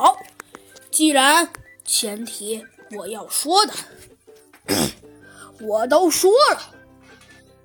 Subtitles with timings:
[0.00, 0.16] 好，
[0.92, 1.50] 既然
[1.84, 2.64] 前提
[2.96, 3.72] 我要说的
[5.60, 6.60] 我都说了，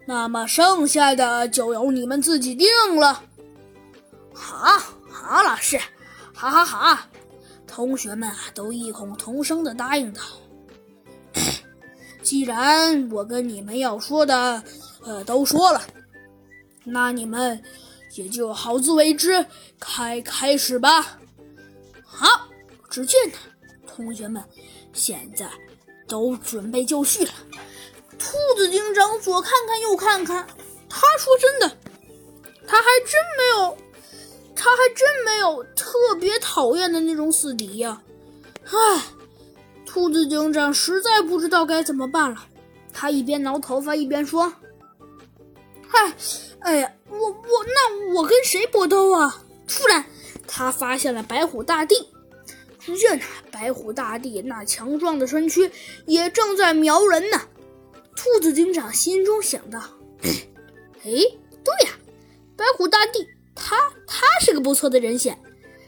[0.07, 3.21] 那么剩下的就由你们自己定了。
[4.33, 4.79] 好，
[5.11, 5.79] 好，老师，
[6.33, 6.97] 好，好，好！
[7.67, 10.21] 同学们啊，都异口同声的答应道
[12.23, 14.63] ：“既然我跟你们要说的，
[15.03, 15.83] 呃，都说了，
[16.83, 17.61] 那你们
[18.15, 19.45] 也就好自为之，
[19.79, 21.19] 开开始吧。”
[22.93, 23.39] 只见他，
[23.87, 24.43] 同学们
[24.93, 25.49] 现在
[26.07, 27.31] 都准备就绪了。
[28.19, 30.47] 兔子警长左看看右看看，
[30.87, 31.75] 他说：“真的，
[32.67, 33.77] 他还真没有。”
[34.55, 37.99] 他还真没有特别讨厌的那种死敌呀！
[38.65, 39.03] 唉，
[39.87, 42.45] 兔子警长实在不知道该怎么办了。
[42.93, 44.53] 他一边挠头发一边说
[45.89, 46.13] ：“嗨，
[46.59, 50.05] 哎呀，我我那我跟谁搏斗啊？”突然，
[50.47, 52.12] 他发现了白虎大帝。
[52.85, 53.19] 只见
[53.49, 55.71] 白虎大帝那强壮的身躯
[56.05, 57.39] 也正在瞄人呢。
[58.15, 59.79] 兔子警长心中想到
[61.03, 61.91] ：“哎，对呀，
[62.57, 65.39] 白虎大帝。”他他是个不错的人选。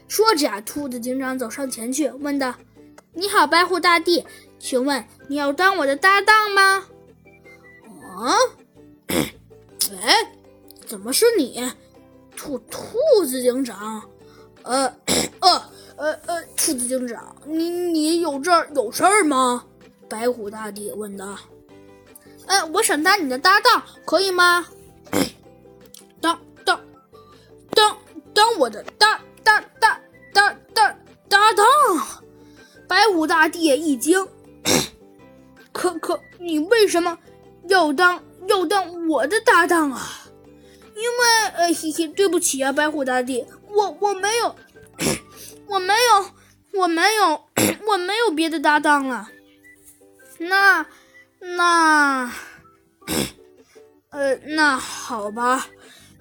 [0.08, 2.54] 说着呀，兔子警长走上前去，问道
[3.12, 4.24] ：“你好，白虎大帝，
[4.58, 6.86] 请问你要当我的搭档吗
[8.16, 8.34] ？”“啊？
[9.08, 10.32] 哎，
[10.86, 11.60] 怎么是你，
[12.36, 14.02] 兔兔子警长？
[14.62, 14.96] 呃
[15.40, 19.64] 呃呃呃，兔子警长，你你有这儿有事儿吗？”
[20.08, 21.36] 白虎大帝问道。
[22.46, 24.66] “呃，我想当你的搭档，可以吗？”
[28.34, 29.98] 当我的搭搭搭
[30.32, 31.64] 搭搭搭档，
[32.86, 34.26] 白虎大帝一惊。
[35.72, 37.18] 可可，你为什么
[37.68, 40.28] 要当要当我的搭档啊？
[40.94, 44.54] 因为呃，嘿嘿，对不起啊，白虎大帝，我我没有，
[45.68, 47.44] 我没有，我没有，
[47.88, 49.28] 我没有别的搭档了。
[50.38, 50.86] 那
[51.40, 52.30] 那，
[54.10, 55.66] 呃，那好吧。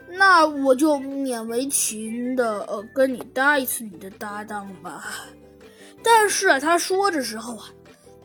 [0.07, 5.03] 那我就勉为其难的呃跟你搭一次你的搭档吧。
[6.03, 7.65] 但是，他说的时候啊，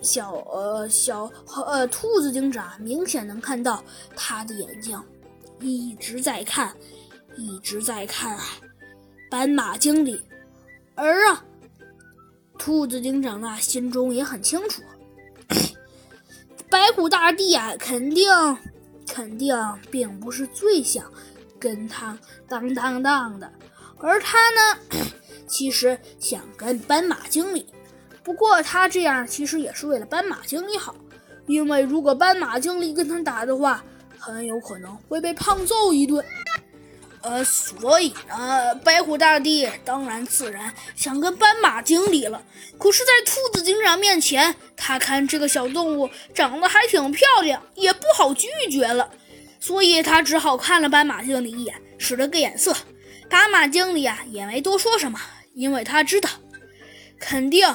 [0.03, 1.31] 小呃小
[1.67, 3.83] 呃兔子警长明显能看到
[4.15, 5.03] 他的眼睛
[5.61, 6.73] 一直在看，
[7.37, 8.45] 一直在看啊
[9.31, 10.23] 斑马经理。
[11.03, 11.43] 而啊，
[12.59, 14.83] 兔子警长呢心中也很清楚，
[16.69, 18.29] 白虎大帝啊，肯定
[19.09, 19.57] 肯定
[19.91, 21.11] 并不是最想。
[21.59, 22.19] 跟他
[22.49, 23.53] 当当当的，
[23.99, 24.79] 而他呢，
[25.47, 27.67] 其实想跟斑马经理。
[28.23, 30.95] 不过他这样其实也是为了斑马经理好，
[31.47, 33.85] 因为如果斑马经理跟他打的话，
[34.19, 36.25] 很有可能会被胖揍一顿。
[37.23, 42.43] 呃，所以呢，白虎大帝当然自然想跟斑马经理了。
[42.79, 49.11] 可是，在兔子警长面前，他看这个小动物长得还挺漂亮，也不好拒绝了。
[49.59, 52.75] 所以他只好看了斑马经理一眼，使了个眼色。
[53.29, 55.21] 斑马经理啊，也没多说什么，
[55.53, 56.31] 因为他知道，
[57.19, 57.69] 肯定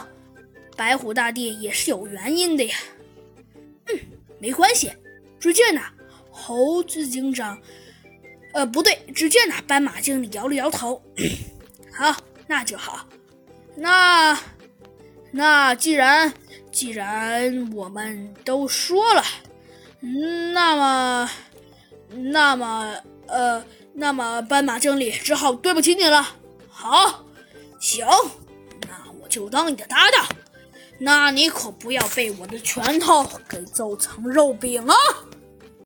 [0.76, 2.76] 白虎大帝也是有原因的呀。
[3.88, 4.00] 嗯，
[4.40, 4.92] 没关系。
[5.40, 5.82] 只见呢，
[6.32, 7.62] 猴子警长，
[8.56, 11.02] 呃，不对，只见呢，斑马经理摇了摇头。
[11.94, 12.16] 好，
[12.48, 13.06] 那就好。
[13.76, 14.40] 那
[15.32, 16.34] 那既然
[16.72, 19.24] 既然我们都说了，
[20.00, 21.30] 那么。
[22.32, 22.96] 那么，
[23.28, 23.62] 呃，
[23.94, 26.26] 那么斑马经理只好对不起你了。
[26.70, 27.26] 好，
[27.78, 28.08] 行，
[28.88, 30.26] 那我就当你的搭档。
[30.98, 34.96] 那你可不要被我的拳头给揍成肉饼啊！